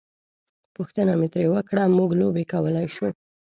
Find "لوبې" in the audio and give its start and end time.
2.19-2.43